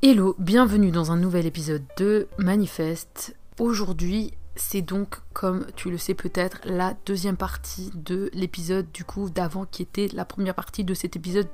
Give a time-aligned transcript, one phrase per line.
[0.00, 3.34] Hello, bienvenue dans un nouvel épisode de Manifeste.
[3.58, 9.28] Aujourd'hui, c'est donc, comme tu le sais peut-être, la deuxième partie de l'épisode du coup
[9.28, 11.48] d'avant qui était la première partie de cet épisode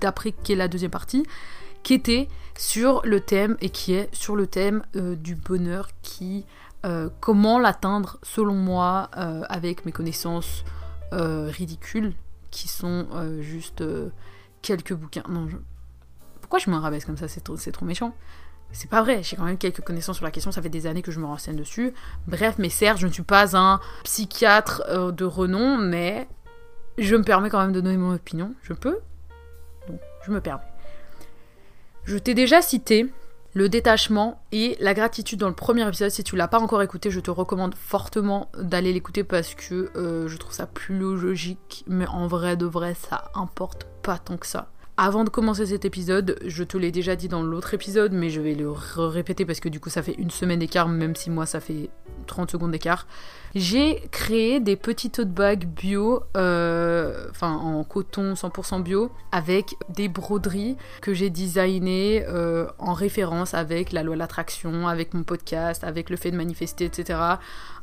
[0.00, 1.24] d'après qui est la deuxième partie,
[1.84, 2.26] qui était
[2.58, 6.46] sur le thème et qui est sur le thème euh, du bonheur qui
[6.84, 10.64] euh, comment l'atteindre selon moi euh, avec mes connaissances
[11.12, 12.12] ridicules
[12.50, 13.06] qui sont
[13.40, 13.84] juste
[14.62, 15.22] quelques bouquins.
[15.28, 15.58] Non, je,
[16.54, 17.26] pourquoi je me rabaisse comme ça?
[17.26, 18.14] C'est trop, méchant.
[18.70, 21.02] C'est pas vrai, j'ai quand même quelques connaissances sur la question, ça fait des années
[21.02, 21.92] que je me renseigne dessus.
[22.28, 26.28] Bref, mais certes, je ne suis pas un psychiatre euh, de renom, mais
[26.96, 28.54] je me permets quand même de donner mon opinion.
[28.62, 29.00] Je peux
[29.88, 30.62] Donc, je me permets.
[32.04, 33.12] Je t'ai déjà cité
[33.54, 36.10] le détachement et la gratitude dans le premier épisode.
[36.10, 40.28] Si tu l'as pas encore écouté, je te recommande fortement d'aller l'écouter parce que euh,
[40.28, 44.46] je trouve ça plus logique, mais en vrai de vrai, ça importe pas tant que
[44.46, 44.68] ça.
[44.96, 48.40] Avant de commencer cet épisode, je te l'ai déjà dit dans l'autre épisode, mais je
[48.40, 51.46] vais le répéter parce que du coup ça fait une semaine d'écart, même si moi
[51.46, 51.90] ça fait
[52.28, 53.08] 30 secondes d'écart.
[53.56, 60.06] J'ai créé des petits tote bags bio, euh, enfin en coton 100% bio, avec des
[60.06, 65.82] broderies que j'ai designées euh, en référence avec la loi de l'attraction, avec mon podcast,
[65.82, 67.18] avec le fait de manifester, etc.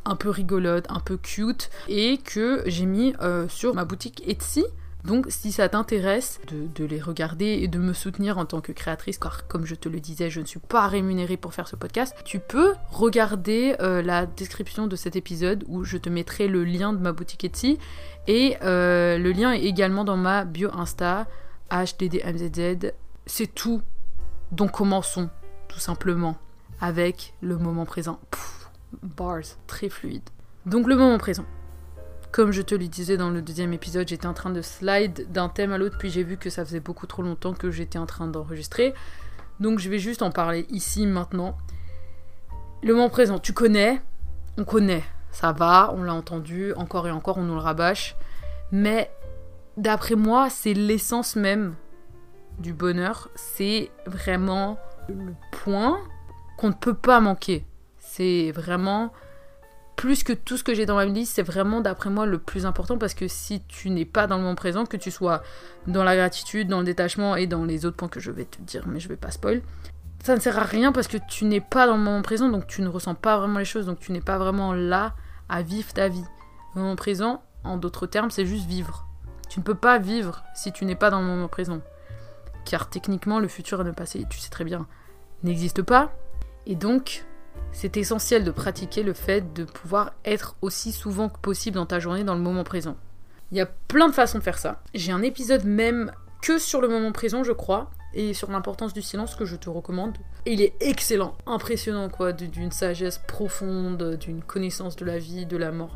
[0.06, 4.64] Un peu rigolote, un peu cute, et que j'ai mis euh, sur ma boutique Etsy.
[5.06, 9.18] Donc si ça t'intéresse de, les regarder et de me soutenir en tant que créatrice,
[9.18, 12.16] car comme je te le disais, je ne suis pas rémunérée pour faire ce podcast,
[12.26, 16.94] tu peux regarder euh, la description de cet épisode où je te mettrai le lien
[16.94, 17.80] de ma boutique Etsy
[18.28, 21.28] et euh, le lien est également dans ma bio Insta,
[21.72, 22.92] HDDMZZ.
[23.26, 23.82] C'est tout.
[24.52, 25.30] Donc commençons,
[25.68, 26.36] tout simplement,
[26.80, 28.20] avec le moment présent.
[29.02, 30.30] bars, très fluide.
[30.66, 31.46] Donc le moment présent.
[32.32, 35.50] Comme je te le disais dans le deuxième épisode, j'étais en train de slide d'un
[35.50, 38.06] thème à l'autre, puis j'ai vu que ça faisait beaucoup trop longtemps que j'étais en
[38.06, 38.94] train d'enregistrer.
[39.60, 41.58] Donc je vais juste en parler ici maintenant.
[42.84, 44.02] Le moment présent, tu connais,
[44.58, 48.16] on connaît, ça va, on l'a entendu, encore et encore on nous le rabâche.
[48.72, 49.12] Mais
[49.76, 51.76] d'après moi, c'est l'essence même
[52.60, 53.30] du bonheur.
[53.36, 54.80] C'est vraiment
[55.10, 56.00] le point
[56.58, 57.66] qu'on ne peut pas manquer.
[57.98, 59.12] C'est vraiment
[60.02, 62.66] plus que tout ce que j'ai dans ma liste, c'est vraiment d'après moi le plus
[62.66, 65.44] important parce que si tu n'es pas dans le moment présent, que tu sois
[65.86, 68.60] dans la gratitude, dans le détachement et dans les autres points que je vais te
[68.64, 69.62] dire, mais je vais pas spoil,
[70.24, 72.66] ça ne sert à rien parce que tu n'es pas dans le moment présent, donc
[72.66, 75.14] tu ne ressens pas vraiment les choses, donc tu n'es pas vraiment là
[75.50, 76.26] à vivre ta vie.
[76.74, 79.06] Le moment présent, en d'autres termes, c'est juste vivre.
[79.50, 81.80] Tu ne peux pas vivre si tu n'es pas dans le moment présent.
[82.66, 84.88] Car techniquement, le futur et le passé, tu sais très bien,
[85.44, 86.12] n'existe pas.
[86.66, 87.24] Et donc,
[87.72, 92.00] c'est essentiel de pratiquer le fait de pouvoir être aussi souvent que possible dans ta
[92.00, 92.96] journée dans le moment présent.
[93.52, 94.82] Il y a plein de façons de faire ça.
[94.94, 96.12] J'ai un épisode même
[96.42, 99.70] que sur le moment présent, je crois, et sur l'importance du silence que je te
[99.70, 100.18] recommande.
[100.46, 105.72] Il est excellent, impressionnant quoi, d'une sagesse profonde, d'une connaissance de la vie, de la
[105.72, 105.96] mort.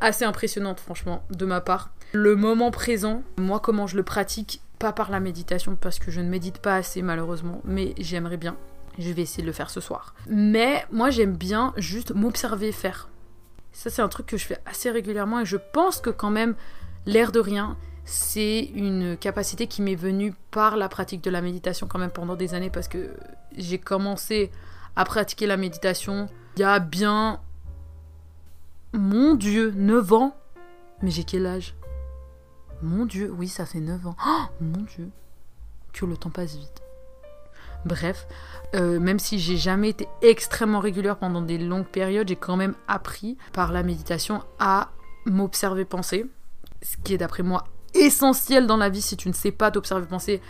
[0.00, 1.90] Assez impressionnante franchement, de ma part.
[2.12, 6.20] Le moment présent, moi comment je le pratique, pas par la méditation parce que je
[6.20, 8.56] ne médite pas assez malheureusement, mais j'aimerais bien.
[8.98, 10.14] Je vais essayer de le faire ce soir.
[10.28, 13.08] Mais moi, j'aime bien juste m'observer faire.
[13.72, 16.56] Ça, c'est un truc que je fais assez régulièrement et je pense que quand même,
[17.06, 21.86] l'air de rien, c'est une capacité qui m'est venue par la pratique de la méditation
[21.86, 23.14] quand même pendant des années parce que
[23.56, 24.50] j'ai commencé
[24.96, 27.40] à pratiquer la méditation il y a bien,
[28.92, 30.36] mon Dieu, 9 ans.
[31.02, 31.76] Mais j'ai quel âge?
[32.82, 34.16] Mon Dieu, oui, ça fait 9 ans.
[34.26, 35.10] Oh, mon Dieu,
[35.92, 36.82] que le temps passe vite.
[37.84, 38.26] Bref,
[38.74, 42.74] euh, même si j'ai jamais été extrêmement régulière pendant des longues périodes, j'ai quand même
[42.86, 44.90] appris par la méditation à
[45.26, 46.26] m'observer penser,
[46.82, 50.06] ce qui est d'après moi essentiel dans la vie si tu ne sais pas t'observer
[50.06, 50.40] penser.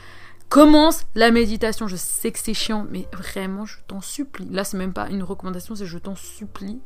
[0.49, 1.87] Commence la méditation.
[1.87, 4.49] Je sais que c'est chiant, mais vraiment, je t'en supplie.
[4.51, 6.81] Là, c'est même pas une recommandation, c'est je t'en supplie.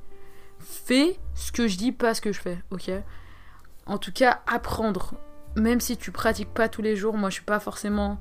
[0.59, 2.91] Fais ce que je dis, pas ce que je fais, ok?
[3.87, 5.15] En tout cas, apprendre.
[5.55, 8.21] Même si tu pratiques pas tous les jours, moi je suis pas forcément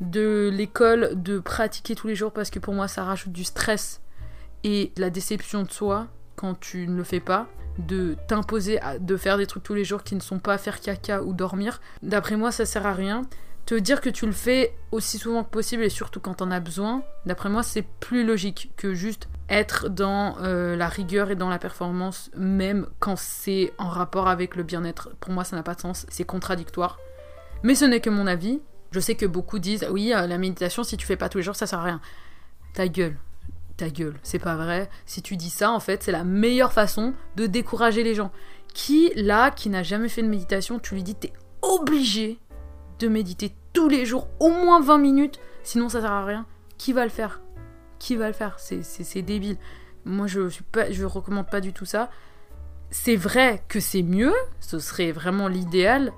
[0.00, 4.00] de l'école de pratiquer tous les jours parce que pour moi ça rajoute du stress
[4.64, 7.48] et la déception de soi quand tu ne le fais pas,
[7.78, 11.22] de t'imposer de faire des trucs tous les jours qui ne sont pas faire caca
[11.22, 11.80] ou dormir.
[12.02, 13.22] D'après moi ça sert à rien.
[13.66, 16.60] Te dire que tu le fais aussi souvent que possible et surtout quand t'en as
[16.60, 21.50] besoin, d'après moi c'est plus logique que juste être dans euh, la rigueur et dans
[21.50, 25.10] la performance même quand c'est en rapport avec le bien-être.
[25.20, 26.98] Pour moi ça n'a pas de sens, c'est contradictoire.
[27.62, 28.60] Mais ce n'est que mon avis,
[28.92, 31.44] je sais que beaucoup disent oui, euh, la méditation, si tu fais pas tous les
[31.44, 32.00] jours, ça sert à rien.
[32.74, 33.16] Ta gueule.
[33.76, 34.14] Ta gueule.
[34.22, 34.90] C'est pas vrai.
[35.06, 38.32] Si tu dis ça, en fait, c'est la meilleure façon de décourager les gens.
[38.74, 41.32] Qui, là, qui n'a jamais fait de méditation, tu lui dis t'es
[41.62, 42.38] obligé
[42.98, 46.46] de méditer tous les jours, au moins 20 minutes, sinon ça sert à rien.
[46.76, 47.40] qui va le faire?
[47.98, 48.56] Qui va le faire?
[48.58, 49.56] C'est débile.
[50.04, 52.10] Moi, je suis pas, je recommande pas du tout ça.
[52.90, 56.12] C'est vrai que c'est mieux, ce serait vraiment l'idéal,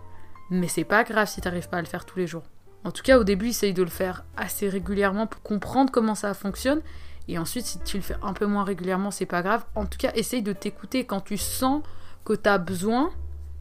[0.50, 2.44] mais c'est pas grave si t'arrives pas à le faire tous les jours.
[2.84, 6.34] En tout cas, au début, essaye de le faire assez régulièrement pour comprendre comment ça
[6.34, 6.80] fonctionne.
[7.28, 9.64] Et ensuite, si tu le fais un peu moins régulièrement, c'est pas grave.
[9.74, 11.82] En tout cas, essaye de t'écouter quand tu sens
[12.24, 13.10] que tu as besoin.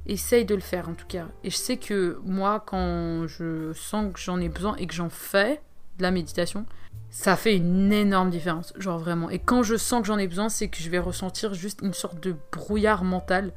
[0.07, 1.27] Essaye de le faire en tout cas.
[1.43, 5.11] Et je sais que moi, quand je sens que j'en ai besoin et que j'en
[5.11, 5.61] fais
[5.99, 6.65] de la méditation,
[7.11, 8.73] ça fait une énorme différence.
[8.77, 9.29] Genre vraiment.
[9.29, 11.93] Et quand je sens que j'en ai besoin, c'est que je vais ressentir juste une
[11.93, 13.53] sorte de brouillard mental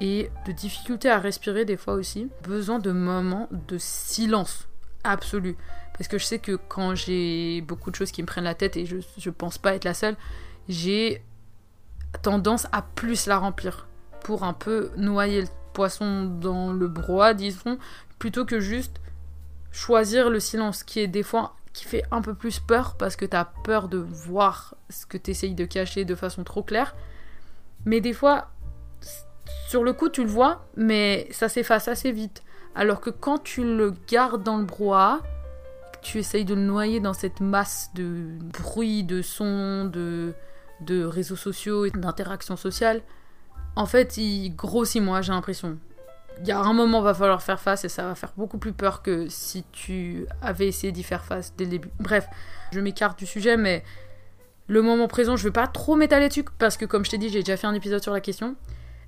[0.00, 2.28] et de difficulté à respirer des fois aussi.
[2.42, 4.66] Besoin de moments de silence
[5.10, 5.56] absolu.
[5.96, 8.76] Parce que je sais que quand j'ai beaucoup de choses qui me prennent la tête
[8.76, 10.16] et je, je pense pas être la seule,
[10.68, 11.22] j'ai
[12.22, 13.86] tendance à plus la remplir
[14.22, 17.78] pour un peu noyer le poisson dans le brouhaha, disons,
[18.18, 19.00] plutôt que juste
[19.72, 23.26] choisir le silence qui est des fois qui fait un peu plus peur parce que
[23.26, 26.96] tu as peur de voir ce que tu essayes de cacher de façon trop claire.
[27.84, 28.48] Mais des fois,
[29.68, 32.42] sur le coup, tu le vois, mais ça s'efface assez vite.
[32.76, 35.20] Alors que quand tu le gardes dans le brouhaha,
[36.02, 40.34] tu essayes de le noyer dans cette masse de bruit, de sons, de,
[40.82, 43.00] de réseaux sociaux et d'interactions sociales,
[43.76, 45.78] en fait, il grossit, moi, j'ai l'impression.
[46.40, 48.74] Il y a un moment, va falloir faire face et ça va faire beaucoup plus
[48.74, 51.88] peur que si tu avais essayé d'y faire face dès le début.
[51.98, 52.28] Bref,
[52.72, 53.82] je m'écarte du sujet, mais
[54.66, 57.30] le moment présent, je vais pas trop m'étaler dessus parce que, comme je t'ai dit,
[57.30, 58.54] j'ai déjà fait un épisode sur la question.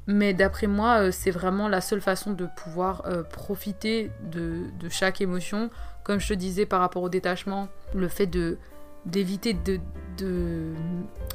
[0.08, 5.20] Mais d'après moi, euh, c'est vraiment la seule façon de pouvoir euh, profiter de, chaque
[5.20, 5.68] émotion.
[6.02, 8.56] Comme je te disais par rapport au détachement, le fait de
[9.04, 10.72] d'éviter de.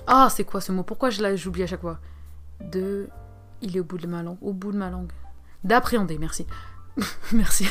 [0.08, 0.82] Ah, c'est quoi ce mot?
[0.82, 2.00] Pourquoi je j'oublie à chaque fois?
[2.60, 3.08] De...
[3.62, 4.38] Il est au bout de ma langue.
[4.42, 5.12] Au bout de ma langue.
[5.64, 6.48] D'appréhender, merci.
[7.32, 7.68] merci.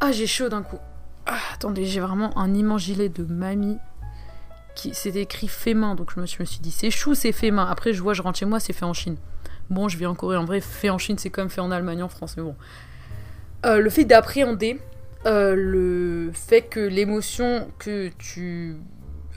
[0.00, 0.78] ah, j'ai chaud d'un coup.
[1.24, 3.78] Ah, attendez, j'ai vraiment un immense gilet de mamie
[4.74, 7.66] qui c'était écrit fait main, donc je me suis dit c'est chou, c'est fait main.
[7.66, 9.16] Après, je vois, je rentre chez moi, c'est fait en Chine.
[9.70, 12.02] Bon, je vis en Corée, en vrai, fait en Chine, c'est comme fait en Allemagne,
[12.02, 12.54] en France, mais bon.
[13.64, 14.80] Euh, le fait d'appréhender
[15.26, 18.76] euh, le fait que l'émotion que tu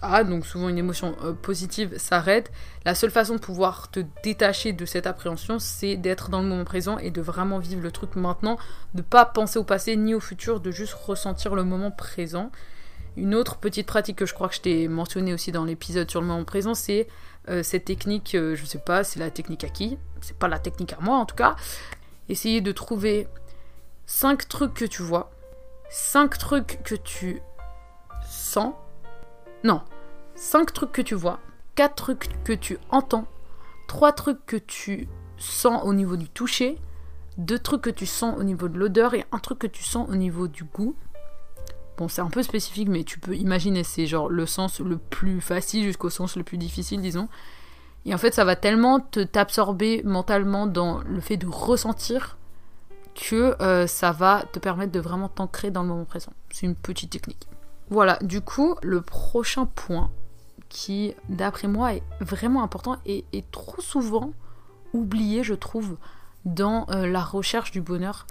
[0.02, 2.52] as, donc souvent une émotion euh, positive, s'arrête,
[2.86, 6.64] la seule façon de pouvoir te détacher de cette appréhension, c'est d'être dans le moment
[6.64, 8.58] présent et de vraiment vivre le truc maintenant,
[8.94, 12.52] de pas penser au passé ni au futur, de juste ressentir le moment présent.
[13.20, 16.22] Une autre petite pratique que je crois que je t'ai mentionné aussi dans l'épisode sur
[16.22, 17.10] le moment présent, c'est
[17.50, 19.98] euh, cette technique, euh, je sais pas, c'est la technique à qui?
[20.22, 21.58] C'est pas la technique à moi en tout cas.
[22.30, 23.28] Essayez de trouver
[24.06, 25.32] 5 trucs que tu vois,
[25.90, 27.42] 5 trucs que tu
[28.26, 28.74] sens.
[29.66, 29.82] Non,
[30.36, 31.42] 5 trucs que tu vois,
[31.76, 33.28] 4 trucs que tu entends,
[33.90, 36.78] 3 trucs que tu sens au niveau du toucher,
[37.38, 40.08] 2 trucs que tu sens au niveau de l'odeur et un truc que tu sens
[40.08, 40.96] au niveau du goût.
[42.00, 45.42] Bon, c'est un peu spécifique, mais tu peux imaginer, c'est genre le sens le plus
[45.42, 47.28] facile jusqu'au sens le plus difficile, disons.
[48.06, 52.38] Et en fait, ça va tellement te t'absorber mentalement dans le fait de ressentir
[53.16, 56.32] que euh, ça va te permettre de vraiment t'ancrer dans le moment présent.
[56.52, 57.50] C'est une petite technique.
[57.90, 60.10] Voilà, du coup, le prochain point
[60.70, 64.32] qui, d'après moi, est vraiment important et est trop souvent
[64.94, 65.98] oublié, je trouve,
[66.46, 68.26] dans euh, la recherche du bonheur,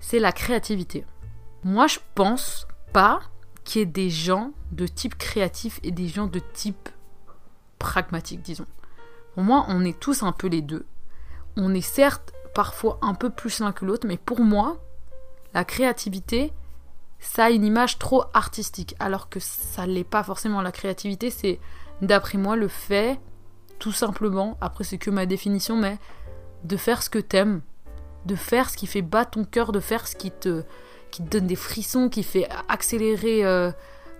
[0.00, 1.04] c'est la créativité.
[1.62, 3.20] Moi, je pense pas
[3.64, 6.88] qu'il y ait des gens de type créatif et des gens de type
[7.78, 8.66] pragmatique, disons.
[9.34, 10.84] Pour moi, on est tous un peu les deux.
[11.56, 14.78] On est certes parfois un peu plus l'un que l'autre, mais pour moi,
[15.54, 16.52] la créativité,
[17.18, 20.60] ça a une image trop artistique, alors que ça l'est pas forcément.
[20.60, 21.60] La créativité, c'est,
[22.00, 23.20] d'après moi, le fait,
[23.78, 25.98] tout simplement, après c'est que ma définition, mais
[26.64, 27.62] de faire ce que t'aimes,
[28.26, 30.64] de faire ce qui fait battre ton cœur, de faire ce qui te,
[31.12, 33.70] qui te donne des frissons, qui fait accélérer euh,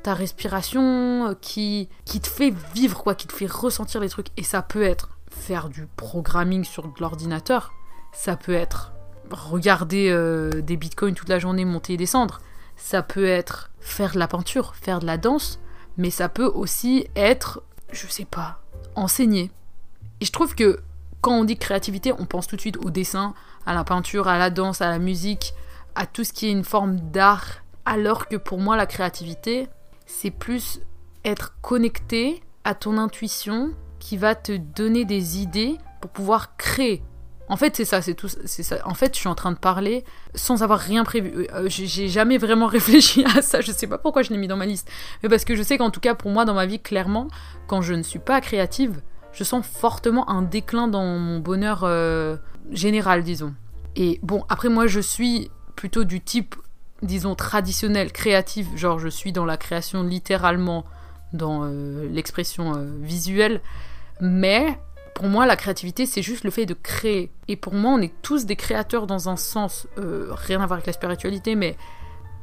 [0.04, 4.28] ta respiration, euh, qui, qui te fait vivre, quoi, qui te fait ressentir les trucs.
[4.36, 7.72] Et ça peut être faire du programming sur l'ordinateur,
[8.12, 8.92] ça peut être
[9.30, 12.40] regarder euh, des bitcoins toute la journée monter et descendre,
[12.76, 15.58] ça peut être faire de la peinture, faire de la danse,
[15.96, 18.60] mais ça peut aussi être, je sais pas,
[18.94, 19.50] enseigner.
[20.20, 20.80] Et je trouve que
[21.22, 23.32] quand on dit créativité, on pense tout de suite au dessin,
[23.64, 25.54] à la peinture, à la danse, à la musique,
[25.94, 29.68] à tout ce qui est une forme d'art, alors que pour moi la créativité,
[30.06, 30.80] c'est plus
[31.24, 37.02] être connecté à ton intuition qui va te donner des idées pour pouvoir créer.
[37.48, 38.28] En fait, c'est ça, c'est tout.
[38.84, 41.46] En fait, je suis en train de parler sans avoir rien prévu.
[41.52, 43.60] Euh, j'ai jamais vraiment réfléchi à ça.
[43.60, 44.90] Je sais pas pourquoi je l'ai mis dans ma liste,
[45.22, 47.28] mais parce que je sais qu'en tout cas pour moi dans ma vie, clairement,
[47.66, 52.36] quand je ne suis pas créative, je sens fortement un déclin dans mon bonheur euh,
[52.70, 53.54] général, disons.
[53.96, 56.54] Et bon, après moi, je suis plutôt du type
[57.02, 60.84] disons, traditionnelle, créative, genre je suis dans la création littéralement,
[61.32, 63.60] dans euh, l'expression euh, visuelle,
[64.20, 64.78] mais
[65.14, 67.30] pour moi, la créativité, c'est juste le fait de créer.
[67.48, 70.74] Et pour moi, on est tous des créateurs dans un sens, euh, rien à voir
[70.74, 71.76] avec la spiritualité, mais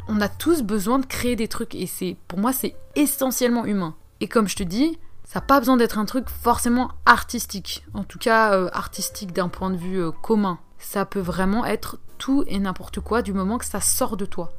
[0.07, 1.73] on a tous besoin de créer des trucs.
[1.73, 3.95] Et c'est, pour moi, c'est essentiellement humain.
[4.21, 7.85] Et comme je te dis, ça n'a pas besoin d'être un truc forcément artistique.
[7.93, 10.59] En tout cas, artistique d'un point de vue commun.
[10.77, 14.51] Ça peut vraiment être tout et n'importe quoi du moment que ça sort de toi.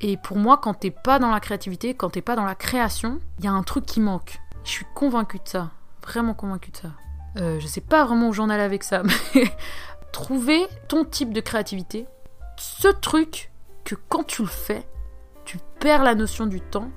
[0.00, 3.18] Et pour moi, quand t'es pas dans la créativité, quand t'es pas dans la création,
[3.38, 4.40] il y a un truc qui manque.
[4.62, 5.70] Je suis convaincue de ça.
[6.04, 6.88] Vraiment convaincue de ça.
[7.38, 9.02] Euh, je sais pas vraiment où j'en allais avec ça,
[9.34, 9.50] mais
[10.12, 12.06] trouver ton type de créativité,
[12.56, 13.50] ce truc
[13.84, 14.86] que quand tu le fais,
[15.44, 16.90] tu perds la notion du temps,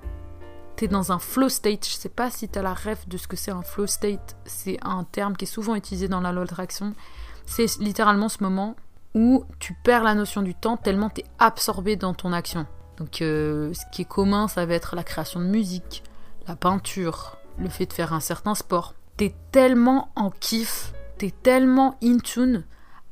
[0.76, 1.88] t'es dans un flow state.
[1.88, 4.36] Je sais pas si t'as la ref de ce que c'est un flow state.
[4.46, 6.94] C'est un terme qui est souvent utilisé dans la loi d'attraction.
[7.46, 8.76] C'est littéralement ce moment
[9.14, 12.66] où tu perds la notion du temps tellement tu es absorbé dans ton action.
[12.98, 16.04] Donc euh, ce qui est commun, ça va être la création de musique,
[16.48, 18.94] la peinture, le fait de faire un certain sport.
[19.18, 22.64] T'es tellement en kiff, t'es tellement in tune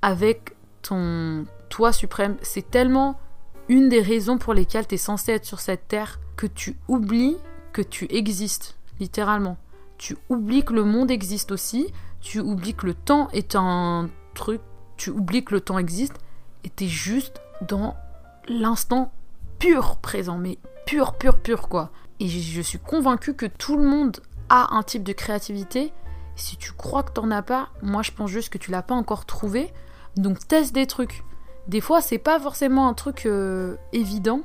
[0.01, 2.37] avec ton toi suprême.
[2.41, 3.19] C'est tellement
[3.67, 7.37] une des raisons pour lesquelles tu es censé être sur cette terre que tu oublies
[7.71, 9.57] que tu existes, littéralement.
[9.97, 14.61] Tu oublies que le monde existe aussi, tu oublies que le temps est un truc
[14.99, 16.15] tu oublies que le temps existe
[16.63, 17.95] et t'es juste dans
[18.47, 19.11] l'instant
[19.57, 21.89] pur présent, mais pur, pur, pur quoi.
[22.19, 25.93] Et je suis convaincue que tout le monde a un type de créativité.
[26.35, 28.93] Si tu crois que t'en as pas, moi je pense juste que tu l'as pas
[28.93, 29.73] encore trouvé.
[30.17, 31.23] Donc teste des trucs.
[31.67, 34.41] Des fois c'est pas forcément un truc euh, évident.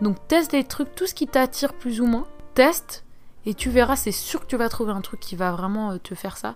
[0.00, 2.26] Donc teste des trucs, tout ce qui t'attire plus ou moins.
[2.54, 3.04] Teste
[3.44, 5.98] et tu verras, c'est sûr que tu vas trouver un truc qui va vraiment euh,
[5.98, 6.54] te faire ça.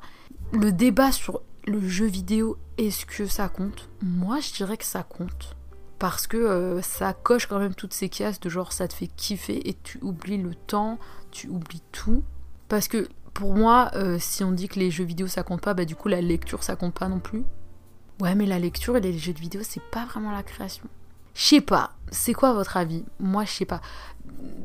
[0.53, 3.89] Le débat sur le jeu vidéo, est-ce que ça compte?
[4.03, 5.57] Moi, je dirais que ça compte.
[5.99, 9.07] Parce que euh, ça coche quand même toutes ces cases de genre ça te fait
[9.07, 10.99] kiffer et tu oublies le temps,
[11.31, 12.23] tu oublies tout.
[12.69, 15.73] Parce que pour moi, euh, si on dit que les jeux vidéo ça compte pas,
[15.73, 17.45] bah du coup la lecture ça compte pas non plus.
[18.21, 20.85] Ouais, mais la lecture et les jeux de vidéo c'est pas vraiment la création.
[21.33, 23.05] Je sais pas, c'est quoi votre avis?
[23.19, 23.81] Moi je sais pas.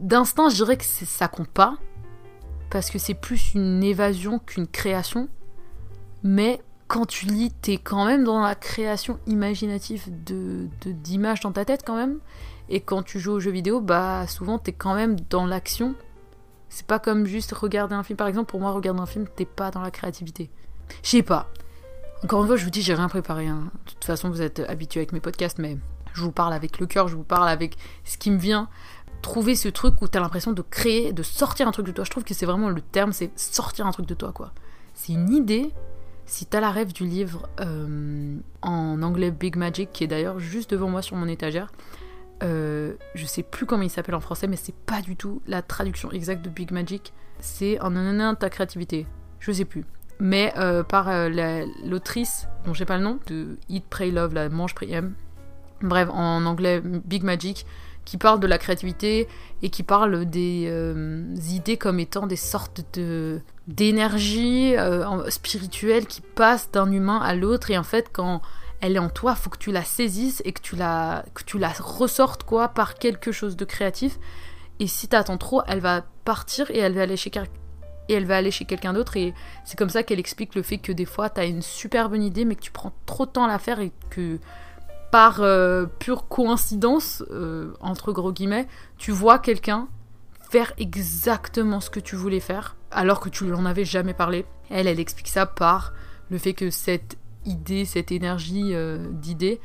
[0.02, 1.78] D'instinct, je dirais que ça compte pas.
[2.70, 5.30] Parce que c'est plus une évasion qu'une création.
[6.24, 6.62] Mais
[6.92, 11.84] quand tu lis, t'es quand même dans la création imaginative de, d'images dans ta tête
[11.86, 12.20] quand même.
[12.68, 15.96] Et quand tu joues aux jeux vidéo, bah souvent t'es quand même dans l'action.
[16.68, 18.18] C'est pas comme juste regarder un film.
[18.18, 20.50] Par exemple, pour moi, regarder un film, t'es pas dans la créativité.
[21.02, 21.48] Je sais pas.
[22.26, 23.48] Encore une fois, je vous dis, j'ai rien préparé.
[23.48, 23.72] Hein.
[23.86, 25.78] De toute façon, vous êtes habitué avec mes podcasts, mais
[26.14, 28.68] je vous parle avec le cœur, je vous parle avec ce qui me vient.
[29.22, 32.04] Trouver ce truc où t'as l'impression de créer, de sortir un truc de toi.
[32.04, 34.52] Je trouve que c'est vraiment le terme, c'est sortir un truc de toi, quoi.
[34.94, 35.72] C'est une idée
[36.32, 40.72] si t'as la rêve du livre euh, en anglais Big Magic, qui est d'ailleurs juste
[40.72, 41.74] devant moi sur mon étagère,
[42.42, 45.62] euh, je sais plus comment il s'appelle en français, mais c'est pas du tout la
[45.62, 47.12] traduction exacte de Big Magic.
[47.42, 49.08] C'est en un ta créativité.
[49.42, 49.84] Je sais plus.
[50.22, 51.10] Mais euh, par
[51.84, 55.16] l'autrice, dont j'ai pas le nom, de Eat, Pray, Love, la Mange, Pray, Aime.
[55.82, 57.66] Bref, en anglais Big Magic,
[58.06, 59.28] qui parle de la créativité
[59.62, 60.72] et qui parle des
[61.50, 67.72] idées comme étant des sortes de d'énergie euh, spirituelle qui passe d'un humain à l'autre.
[67.72, 68.42] Et en fait quand
[68.82, 71.60] elle est en toi, faut que tu la saisisses et que tu la, que tu
[71.60, 74.20] la ressortes quoi par quelque chose de créatif.
[74.80, 77.32] Et si t'attends trop, elle va partir et elle va aller chez
[78.10, 79.16] et elle va aller chez quelqu'un d'autre.
[79.18, 82.24] Et c'est comme ça qu'elle explique le fait que des fois t'as une super bonne
[82.24, 84.40] idée mais que tu prends trop de temps à la faire et que
[85.12, 89.88] par euh, pure coïncidence euh, entre gros guillemets, tu vois quelqu'un
[90.50, 94.46] faire exactement ce que tu voulais faire alors que tu lui en avais jamais parlé.
[94.70, 95.94] Elle, elle explique ça par
[96.30, 99.60] le fait que cette idée, cette énergie euh, d'idée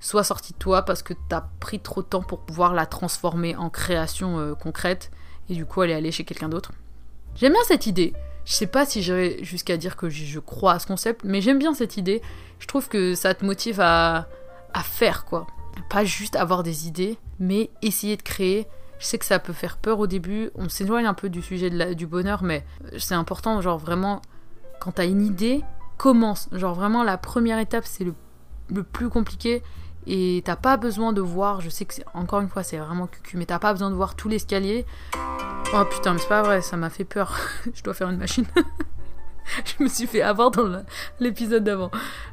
[0.00, 3.56] soit sortie de toi parce que t'as pris trop de temps pour pouvoir la transformer
[3.56, 5.10] en création euh, concrète
[5.48, 6.72] et du coup elle est allée chez quelqu'un d'autre.
[7.34, 8.14] J'aime bien cette idée.
[8.44, 11.58] Je sais pas si j'irai jusqu'à dire que je crois à ce concept, mais j'aime
[11.58, 12.22] bien cette idée.
[12.58, 14.28] Je trouve que ça te motive à,
[14.72, 15.46] à faire quoi.
[15.90, 18.66] Pas juste avoir des idées, mais essayer de créer
[18.98, 21.94] je sais que ça peut faire peur au début, on s'éloigne un peu du sujet
[21.94, 22.64] du bonheur, mais
[22.98, 24.22] c'est important, genre vraiment,
[24.80, 25.62] quand t'as une idée,
[25.98, 26.48] commence.
[26.52, 28.14] Genre vraiment, la première étape, c'est le,
[28.82, 29.62] plus compliqué.
[30.06, 33.36] Et t'as pas besoin de voir, je sais que encore une fois, c'est vraiment cucu,
[33.36, 34.86] mais t'as pas besoin de voir tout l'escalier.
[35.74, 37.36] Oh putain, mais c'est pas vrai, ça m'a fait peur.
[37.74, 38.46] je dois faire une machine.
[39.66, 40.82] je me suis fait avoir dans
[41.20, 41.90] l'épisode d'avant.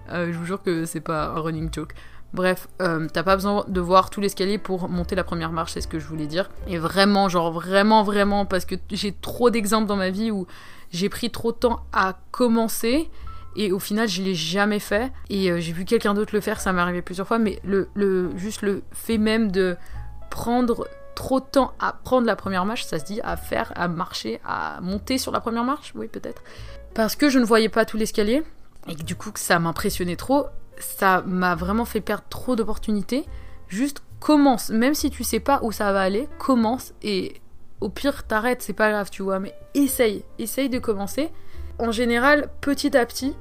[0.09, 1.93] Euh, je vous jure que c'est pas un running joke.
[2.35, 5.79] Bref, euh, t'as pas besoin de voir tout l'escalier pour monter la première marche, c'est
[5.79, 6.49] ce que je voulais dire.
[6.67, 10.45] Et vraiment, genre vraiment, vraiment, parce que j'ai trop d'exemples dans ma vie où
[10.91, 13.09] j'ai pris trop de temps à commencer
[13.55, 15.13] et au final je l'ai jamais fait.
[15.29, 17.87] Et euh, j'ai vu quelqu'un d'autre le faire, ça m'est arrivé plusieurs fois, mais le,
[17.93, 19.77] le, juste le fait même de
[20.29, 23.87] prendre trop de temps à prendre la première marche, ça se dit à faire, à
[23.87, 26.43] marcher, à monter sur la première marche, oui peut-être.
[26.93, 28.43] Parce que je ne voyais pas tout l'escalier,
[28.89, 30.47] et que du coup ça m'impressionnait trop,
[30.79, 33.25] ça m'a vraiment fait perdre trop d'opportunités.
[33.67, 37.41] Juste commence, même si tu sais pas où ça va aller, commence et
[37.81, 41.29] au pire t'arrêtes, c'est pas grave, tu vois, mais essaye, essaye de commencer.
[41.77, 43.35] En général, petit à petit,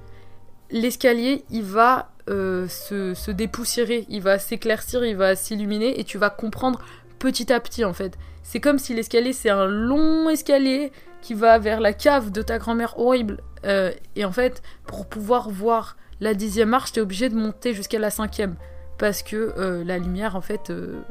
[0.71, 6.19] l'escalier il va euh, se, se dépoussiérer, il va s'éclaircir, il va s'illuminer et tu
[6.19, 6.81] vas comprendre
[7.19, 8.19] petit à petit en fait.
[8.43, 12.59] C'est comme si l'escalier c'est un long escalier qui va vers la cave de ta
[12.59, 13.41] grand-mère horrible.
[13.64, 17.99] Euh, et en fait, pour pouvoir voir la dixième marche, t'es obligé de monter jusqu'à
[17.99, 18.57] la cinquième.
[18.99, 21.02] Parce que euh, la lumière, en fait, euh,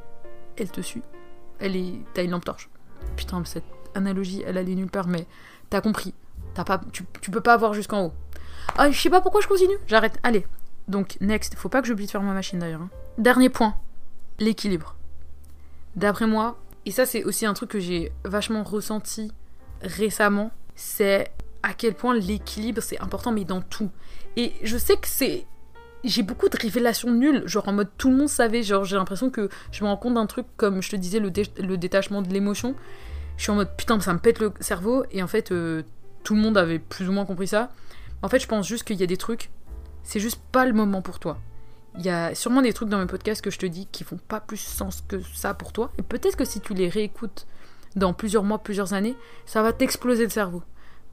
[0.58, 1.04] elle te suit.
[1.60, 2.00] Elle est...
[2.14, 2.70] T'as une lampe torche.
[3.16, 5.28] Putain, cette analogie, elle allait nulle part, mais
[5.70, 6.14] t'as compris.
[6.56, 6.82] T'as pas...
[6.92, 8.14] Tu, tu peux pas voir jusqu'en haut.
[8.76, 9.78] Ah, je sais pas pourquoi je continue.
[9.86, 10.18] J'arrête.
[10.24, 10.48] Allez.
[10.88, 11.56] Donc, next.
[11.56, 12.82] Faut pas que j'oublie de faire ma machine d'ailleurs.
[12.82, 12.90] hein.
[13.18, 13.76] Dernier point.
[14.40, 14.96] L'équilibre.
[15.96, 19.32] D'après moi, et ça c'est aussi un truc que j'ai vachement ressenti
[19.84, 23.92] récemment, c'est à quel point l'équilibre c'est important, mais dans tout.
[24.36, 25.46] Et je sais que c'est.
[26.04, 29.30] J'ai beaucoup de révélations nulles, genre en mode tout le monde savait, genre j'ai l'impression
[29.30, 32.22] que je me rends compte d'un truc comme je te disais, le, dé- le détachement
[32.22, 32.76] de l'émotion.
[33.38, 35.84] Je suis en mode putain, ça me pète le cerveau, et en fait, euh,
[36.24, 37.72] tout le monde avait plus ou moins compris ça.
[38.22, 39.50] En fait, je pense juste qu'il y a des trucs,
[40.04, 41.38] c'est juste pas le moment pour toi.
[41.98, 44.18] Il y a sûrement des trucs dans mes podcasts que je te dis qui font
[44.28, 45.92] pas plus sens que ça pour toi.
[45.98, 47.46] Et peut-être que si tu les réécoutes
[47.96, 50.64] dans plusieurs mois, plusieurs années, ça va t'exploser le cerveau.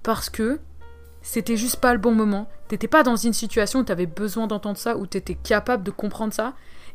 [0.03, 0.59] Parce que
[1.23, 2.49] c'était juste pas le bon moment.
[2.69, 6.33] T'étais pas dans une situation où t'avais besoin d'entendre ça, où t'étais capable de comprendre
[6.33, 6.55] ça.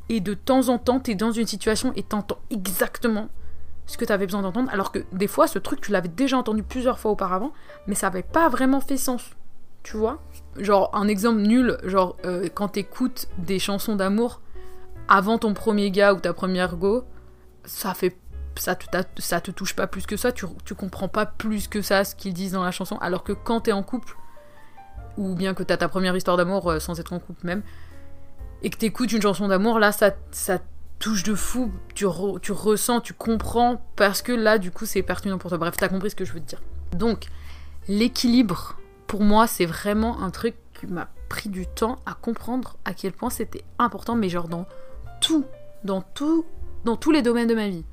[0.09, 3.29] Et de temps en temps, t'es dans une situation et t'entends exactement
[3.85, 4.69] ce que t'avais besoin d'entendre.
[4.71, 7.53] Alors que des fois, ce truc, tu l'avais déjà entendu plusieurs fois auparavant,
[7.87, 9.31] mais ça avait pas vraiment fait sens.
[9.83, 10.19] Tu vois?
[10.57, 14.41] Genre, un exemple nul, genre, euh, quand t'écoutes des chansons d'amour
[15.07, 17.03] avant ton premier gars ou ta première go,
[17.63, 18.17] ça fait.
[18.57, 18.85] Ça te,
[19.17, 22.15] ça te touche pas plus que ça, tu, tu comprends pas plus que ça ce
[22.15, 24.15] qu'ils disent dans la chanson, alors que quand t'es en couple,
[25.17, 27.63] ou bien que t'as ta première histoire d'amour euh, sans être en couple même,
[28.63, 30.59] et que t'écoutes une chanson d'amour, là, ça, ça
[30.99, 32.05] touche de fou, tu,
[32.41, 35.57] tu ressens, tu comprends, parce que là, du coup, c'est pertinent pour toi.
[35.57, 36.61] Bref, t'as compris ce que je veux te dire.
[36.93, 37.27] Donc,
[37.87, 42.93] l'équilibre, pour moi, c'est vraiment un truc qui m'a pris du temps à comprendre à
[42.93, 44.65] quel point c'était important, mais genre dans
[45.21, 45.45] tout,
[45.83, 46.45] dans tout,
[46.85, 47.85] dans tous les domaines de ma vie.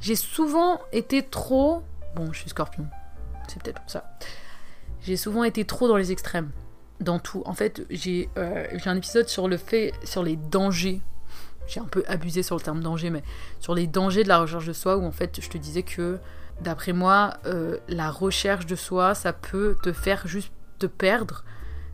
[0.00, 1.82] J'ai souvent été trop...
[2.14, 2.86] Bon, je suis scorpion,
[3.48, 4.04] c'est peut-être ça.
[5.02, 6.50] J'ai souvent été trop dans les extrêmes,
[7.00, 7.42] dans tout.
[7.46, 11.00] En fait, j'ai euh, un épisode sur le fait, sur les dangers.
[11.66, 13.22] J'ai un peu abusé sur le terme danger, mais
[13.60, 16.18] sur les dangers de la recherche de soi, où en fait, je te disais que,
[16.60, 21.44] d'après moi, euh, la recherche de soi, ça peut te faire juste te perdre,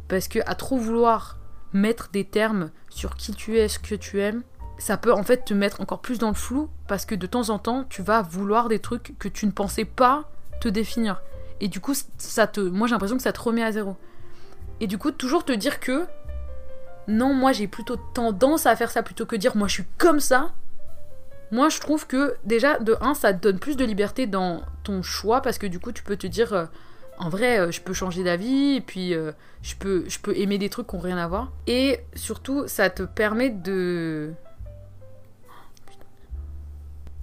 [0.09, 1.39] parce que à trop vouloir
[1.73, 4.43] mettre des termes sur qui tu es, ce que tu aimes,
[4.79, 7.51] ça peut en fait te mettre encore plus dans le flou parce que de temps
[7.51, 11.23] en temps tu vas vouloir des trucs que tu ne pensais pas te définir
[11.61, 13.97] et du coup ça te moi j'ai l'impression que ça te remet à zéro
[14.81, 16.07] et du coup toujours te dire que
[17.09, 20.21] non moi j'ai plutôt tendance à faire ça plutôt que dire moi je suis comme
[20.21, 20.53] ça
[21.51, 25.03] moi je trouve que déjà de un ça te donne plus de liberté dans ton
[25.03, 26.67] choix parce que du coup tu peux te dire euh,
[27.19, 30.59] en vrai, euh, je peux changer d'avis, et puis euh, je, peux, je peux aimer
[30.59, 31.53] des trucs qui n'ont rien à voir.
[31.67, 34.33] Et surtout, ça te permet de.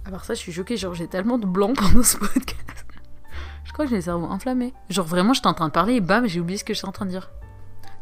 [0.04, 2.86] À part ça, je suis choquée, genre j'ai tellement de blanc pendant ce podcast.
[3.64, 4.74] je crois que j'ai le cerveau inflammé.
[4.90, 6.92] Genre vraiment, j'étais en train de parler et bam, j'ai oublié ce que j'étais en
[6.92, 7.30] train de dire.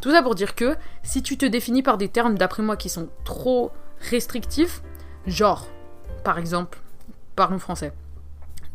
[0.02, 2.90] Tout ça pour dire que si tu te définis par des termes, d'après moi, qui
[2.90, 3.70] sont trop
[4.10, 4.82] restrictifs,
[5.26, 5.66] genre,
[6.24, 6.78] par exemple,
[7.34, 7.94] parlons français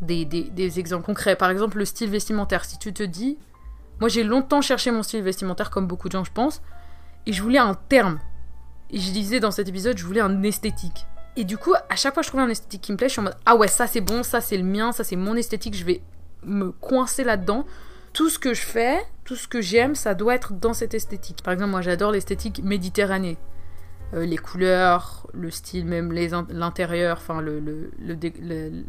[0.00, 1.36] des, des, exemples concrets.
[1.36, 2.64] Par exemple, le style vestimentaire.
[2.64, 3.38] Si tu te dis,
[4.00, 6.62] moi j'ai longtemps cherché mon style vestimentaire, comme beaucoup de gens, je pense,
[7.26, 8.18] et je voulais un terme.
[8.90, 11.06] Et je disais dans cet épisode, je voulais un esthétique.
[11.36, 13.12] Et du coup, à chaque fois que je trouvais un esthétique qui me plaît, je
[13.12, 15.36] suis en mode, ah ouais, ça c'est bon, ça c'est le mien, ça c'est mon
[15.36, 16.00] esthétique, je vais
[16.42, 17.64] me coincer là-dedans.
[18.18, 21.40] Tout ce que je fais, tout ce que j'aime, ça doit être dans cette esthétique.
[21.44, 23.38] Par exemple, moi j'adore l'esthétique méditerranée.
[24.12, 26.10] Euh, les couleurs, le style, même
[26.50, 28.82] l'intérieur, enfin le, le, le, dé- le-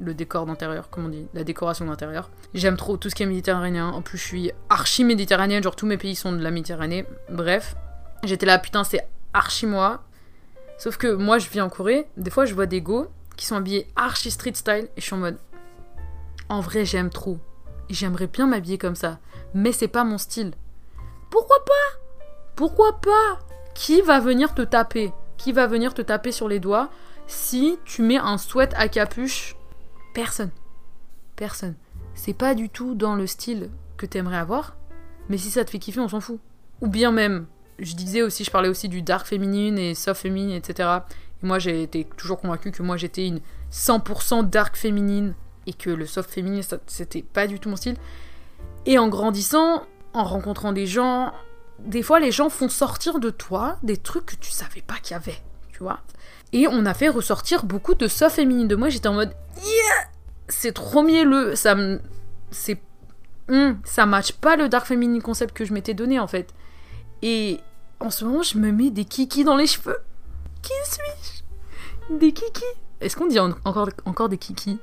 [0.00, 2.28] le décor d'intérieur, comme on dit, la décoration d'intérieur.
[2.52, 3.86] J'aime trop tout ce qui est méditerranéen.
[3.86, 7.06] En plus, je suis archi méditerranéenne, genre tous mes pays sont de la Méditerranée.
[7.30, 7.76] Bref,
[8.24, 10.02] j'étais là, putain, c'est archi moi.
[10.76, 12.08] Sauf que moi, je vis en Corée.
[12.16, 15.14] Des fois, je vois des go qui sont habillés archi street style et je suis
[15.14, 15.38] en mode.
[16.48, 17.38] En vrai, j'aime trop.
[17.90, 19.18] J'aimerais bien m'habiller comme ça.
[19.52, 20.52] Mais c'est pas mon style.
[21.28, 21.98] Pourquoi pas?
[22.54, 23.40] Pourquoi pas?
[23.74, 25.12] Qui va venir te taper?
[25.36, 26.88] Qui va venir te taper sur les doigts
[27.26, 29.56] si tu mets un sweat à capuche?
[30.14, 30.50] Personne.
[31.34, 31.74] Personne.
[32.14, 34.76] C'est pas du tout dans le style que t'aimerais avoir,
[35.28, 36.38] mais si ça te fait kiffer, on s'en fout.
[36.80, 37.46] Ou bien même,
[37.78, 40.88] je disais aussi, je parlais aussi du dark féminine et soft féminine, etc.
[41.42, 43.40] Et moi, j'ai été toujours convaincue que moi, j'étais une
[43.72, 45.34] 100% dark féminine
[45.66, 47.96] et que le soft féminine c'était pas du tout mon style.
[48.86, 51.32] Et en grandissant, en rencontrant des gens,
[51.78, 55.12] des fois les gens font sortir de toi des trucs que tu savais pas qu'il
[55.12, 55.38] y avait,
[55.72, 56.00] tu vois.
[56.52, 58.88] Et on a fait ressortir beaucoup de soft féminine de moi.
[58.88, 60.10] J'étais en mode yeah
[60.50, 62.00] c'est trop mielleux, ça me
[62.50, 62.80] c'est
[63.48, 66.52] hmm, ça match pas le dark féminine concept que je m'étais donné en fait.
[67.22, 67.60] Et
[68.00, 69.98] en ce moment, je me mets des kikis dans les cheveux.
[70.62, 72.18] Qui suis-je?
[72.18, 72.64] Des kikis.
[73.00, 74.78] Est-ce qu'on dit encore, encore des kikis?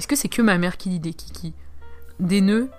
[0.00, 1.52] Est-ce que c'est que ma mère qui dit des kikis?
[2.20, 2.70] Des nœuds?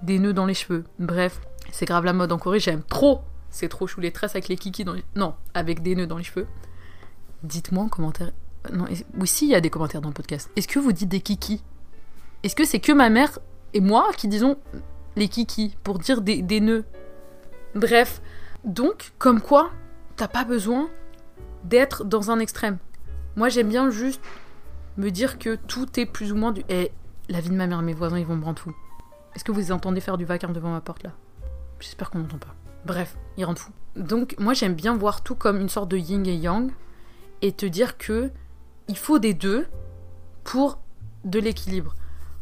[0.00, 0.84] Des nœuds dans les cheveux?
[0.98, 3.20] Bref, c'est grave la mode en Corée, j'aime trop.
[3.50, 5.04] C'est trop chou les tresses avec les kikis dans les...
[5.14, 6.46] Non, avec des nœuds dans les cheveux.
[7.42, 8.32] Dites-moi en commentaire.
[8.72, 10.50] Non, oui, si, il y a des commentaires dans le podcast.
[10.56, 11.62] Est-ce que vous dites des kikis?
[12.44, 13.38] Est-ce que c'est que ma mère
[13.74, 14.56] et moi qui disons
[15.16, 16.86] les kikis pour dire des, des nœuds?
[17.74, 18.22] Bref,
[18.64, 19.70] donc, comme quoi,
[20.16, 20.88] t'as pas besoin
[21.62, 22.78] d'être dans un extrême.
[23.36, 24.22] Moi, j'aime bien juste
[25.00, 26.62] me dire que tout est plus ou moins du.
[26.68, 26.92] Eh,
[27.28, 28.74] la vie de ma mère, mes voisins, ils vont me rendre fou.
[29.34, 31.12] Est-ce que vous entendez faire du vacarme devant ma porte là?
[31.78, 32.54] J'espère qu'on n'entend pas.
[32.84, 33.72] Bref, ils rendent fou.
[33.96, 36.70] Donc, moi, j'aime bien voir tout comme une sorte de yin et yang
[37.42, 38.30] et te dire que
[38.88, 39.66] il faut des deux
[40.44, 40.78] pour
[41.24, 41.94] de l'équilibre.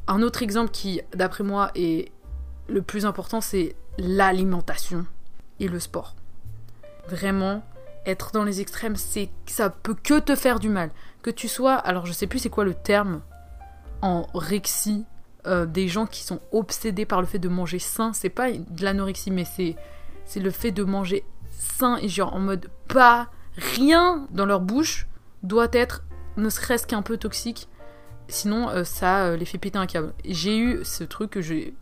[0.06, 2.10] Un autre exemple qui, d'après moi, est
[2.68, 5.06] le plus important, c'est l'alimentation
[5.60, 6.14] et le sport.
[7.08, 7.62] Vraiment,
[8.08, 10.90] être dans les extrêmes, c'est ça peut que te faire du mal.
[11.22, 13.20] Que tu sois, alors je sais plus c'est quoi le terme
[14.02, 15.04] en rexie
[15.46, 18.84] euh, des gens qui sont obsédés par le fait de manger sain, c'est pas de
[18.84, 19.76] l'anorexie mais c'est
[20.24, 25.06] c'est le fait de manger sain et genre en mode pas rien dans leur bouche
[25.42, 26.04] doit être
[26.36, 27.68] ne serait-ce qu'un peu toxique.
[28.28, 30.12] Sinon, euh, ça euh, les fait péter un câble.
[30.24, 31.74] J'ai eu ce truc que j'ai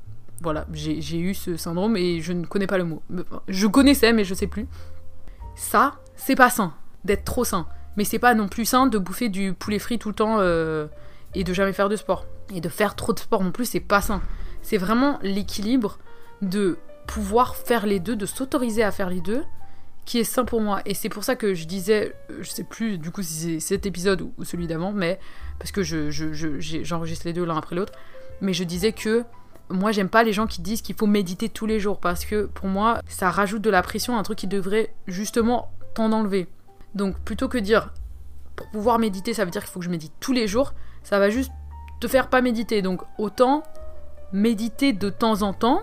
[0.42, 3.02] voilà, j'ai eu ce syndrome et je ne connais pas le mot.
[3.48, 4.66] Je connaissais, mais je sais plus.
[5.54, 6.74] Ça, c'est pas sain,
[7.04, 7.66] d'être trop sain.
[7.96, 10.86] Mais c'est pas non plus sain de bouffer du poulet frit tout le temps euh,
[11.34, 12.26] et de jamais faire de sport.
[12.54, 14.20] Et de faire trop de sport non plus, c'est pas sain.
[14.62, 15.98] C'est vraiment l'équilibre
[16.42, 19.44] de pouvoir faire les deux, de s'autoriser à faire les deux,
[20.04, 20.80] qui est sain pour moi.
[20.86, 23.86] Et c'est pour ça que je disais, je sais plus du coup si c'est cet
[23.86, 25.18] épisode ou, celui d'avant, mais
[25.58, 27.92] parce que j'enregistre je, les deux l'un après l'autre,
[28.40, 29.24] mais je disais que
[29.68, 32.44] moi j'aime pas les gens qui disent qu'il faut méditer tous les jours parce que
[32.46, 36.46] pour moi ça rajoute de la pression, un truc qui devrait justement t'en.
[36.94, 37.92] Donc plutôt que dire
[38.54, 41.18] pour pouvoir méditer ça veut dire qu'il faut que je médite tous les jours, ça
[41.18, 41.52] va juste
[42.00, 42.82] te faire pas méditer.
[42.82, 43.62] Donc autant
[44.32, 45.82] méditer de temps en temps,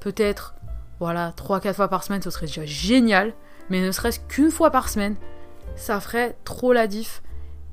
[0.00, 0.54] peut-être
[0.98, 3.34] voilà 3-4 fois par semaine ce serait déjà génial,
[3.68, 5.16] mais ne serait-ce qu'une fois par semaine,
[5.76, 7.22] ça ferait trop la diff.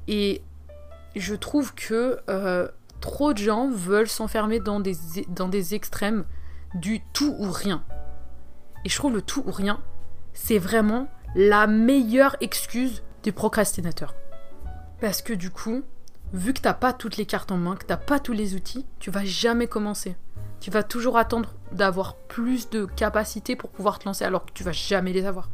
[0.07, 0.41] Et
[1.15, 2.67] je trouve que euh,
[3.01, 4.95] trop de gens veulent s'enfermer dans des,
[5.29, 6.25] dans des extrêmes
[6.75, 7.83] du tout ou rien.
[8.85, 9.81] Et je trouve le tout ou rien,
[10.33, 14.15] c'est vraiment la meilleure excuse des procrastinateurs.
[14.99, 15.83] Parce que du coup,
[16.33, 18.85] vu que t'as pas toutes les cartes en main, que t'as pas tous les outils,
[18.99, 20.15] tu vas jamais commencer.
[20.59, 24.63] Tu vas toujours attendre d'avoir plus de capacités pour pouvoir te lancer alors que tu
[24.63, 25.49] vas jamais les avoir.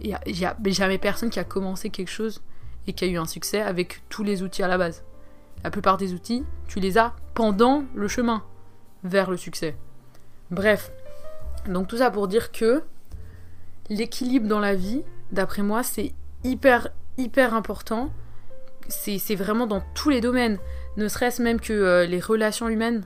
[0.00, 2.40] Il n'y a, a, jamais personne qui a commencé quelque chose
[2.86, 5.04] et qui a eu un succès avec tous les outils à la base.
[5.64, 8.44] La plupart des outils, tu les as pendant le chemin
[9.04, 9.76] vers le succès.
[10.50, 10.92] Bref,
[11.66, 12.82] donc tout ça pour dire que
[13.90, 16.12] l'équilibre dans la vie, d'après moi, c'est
[16.44, 18.10] hyper, hyper important.
[18.88, 20.58] C'est vraiment dans tous les domaines.
[20.96, 23.04] Ne serait-ce même que euh, les relations humaines,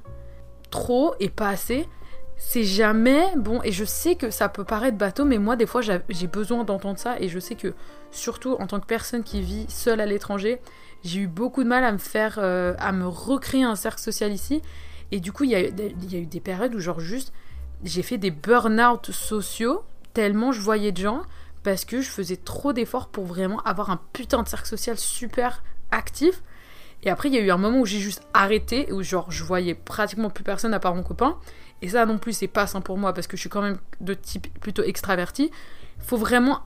[0.70, 1.88] trop et pas assez.
[2.36, 5.80] C'est jamais bon, et je sais que ça peut paraître bateau, mais moi des fois
[5.80, 7.72] j'ai besoin d'entendre ça, et je sais que
[8.10, 10.60] surtout en tant que personne qui vit seule à l'étranger,
[11.04, 14.32] j'ai eu beaucoup de mal à me faire, euh, à me recréer un cercle social
[14.32, 14.62] ici.
[15.10, 17.32] Et du coup, il y, a, eu des périodes où, genre, juste,
[17.84, 19.82] j'ai fait des burn-out sociaux
[20.14, 21.22] tellement je voyais de gens
[21.62, 25.62] parce que je faisais trop d'efforts pour vraiment avoir un putain de cercle social super
[25.90, 26.42] actif.
[27.04, 29.42] Et après, il y a eu un moment où j'ai juste arrêté, où genre je
[29.44, 31.36] voyais pratiquement plus personne à part mon copain.
[31.82, 33.78] Et ça non plus, c'est pas sain pour moi parce que je suis quand même
[34.00, 35.50] de type plutôt extraverti.
[35.98, 36.60] Faut vraiment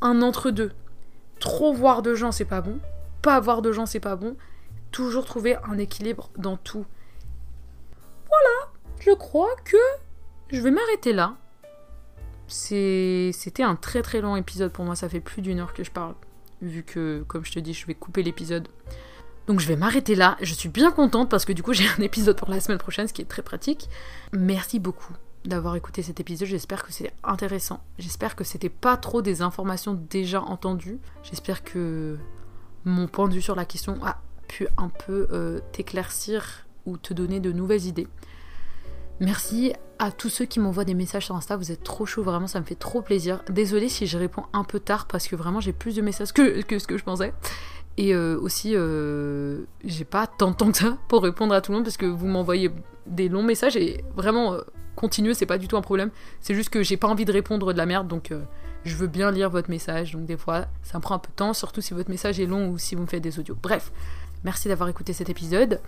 [0.00, 0.72] un entre-deux.
[1.40, 2.78] Trop voir de gens, c'est pas bon
[3.20, 4.36] pas avoir de gens, c'est pas bon.
[4.90, 6.86] Toujours trouver un équilibre dans tout.
[8.28, 9.76] Voilà, je crois que
[10.48, 11.36] je vais m'arrêter là.
[12.50, 15.90] C'était un très très long épisode pour moi, ça fait plus d'une heure que je
[15.90, 16.14] parle.
[16.62, 18.68] Vu que, comme je te dis, je vais couper l'épisode.
[19.46, 20.36] Donc je vais m'arrêter là.
[20.42, 23.08] Je suis bien contente parce que du coup j'ai un épisode pour la semaine prochaine,
[23.08, 23.88] ce qui est très pratique.
[24.32, 26.48] Merci beaucoup d'avoir écouté cet épisode.
[26.48, 27.82] J'espère que c'est intéressant.
[27.98, 30.98] J'espère que c'était pas trop des informations déjà entendues.
[31.22, 32.18] J'espère que
[32.84, 37.14] mon point de vue sur la question a pu un peu euh, t'éclaircir ou te
[37.14, 38.08] donner de nouvelles idées.
[39.20, 42.46] Merci à tous ceux qui m'envoient des messages sur Insta, vous êtes trop chaud, vraiment
[42.46, 43.42] ça me fait trop plaisir.
[43.50, 46.62] Désolée si je réponds un peu tard parce que vraiment j'ai plus de messages que,
[46.62, 47.34] que ce que je pensais.
[47.98, 51.70] Et euh, aussi, euh, j'ai pas tant de temps que ça pour répondre à tout
[51.70, 52.70] le monde parce que vous m'envoyez
[53.06, 54.62] des longs messages et vraiment, euh,
[54.96, 56.10] continuer, c'est pas du tout un problème.
[56.40, 58.32] C'est juste que j'ai pas envie de répondre de la merde donc
[58.84, 60.12] je veux bien lire votre message.
[60.12, 62.46] Donc des fois, ça me prend un peu de temps, surtout si votre message est
[62.46, 63.56] long ou si vous me faites des audios.
[63.62, 63.92] Bref,
[64.44, 65.80] merci d'avoir écouté cet épisode.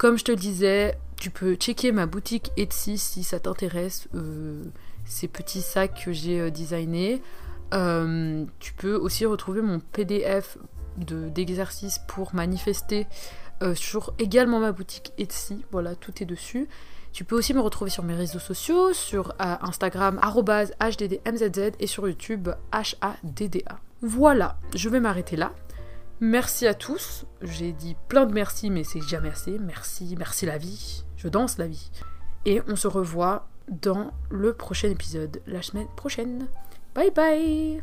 [0.00, 4.64] Comme je te le disais, tu peux checker ma boutique Etsy si ça t'intéresse, euh,
[5.04, 7.20] ces petits sacs que j'ai euh, designés.
[7.74, 10.56] Euh, tu peux aussi retrouver mon PDF
[10.96, 13.06] d'exercices pour manifester
[13.74, 15.66] sur également ma boutique Etsy.
[15.70, 16.66] Voilà, tout est dessus.
[17.12, 22.48] Tu peux aussi me retrouver sur mes réseaux sociaux, sur Instagram @hddmzz et sur YouTube
[22.72, 23.78] HADDA.
[24.00, 25.52] Voilà, je vais m'arrêter là.
[26.20, 27.24] Merci à tous.
[27.40, 29.58] J'ai dit plein de merci, mais c'est jamais assez.
[29.58, 31.04] Merci, merci la vie.
[31.16, 31.90] Je danse la vie.
[32.44, 36.48] Et on se revoit dans le prochain épisode, la semaine prochaine.
[36.94, 37.80] Bye bye